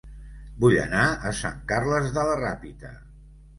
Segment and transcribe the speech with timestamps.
[0.63, 2.93] Vull anar a Sant Carles de la Ràpita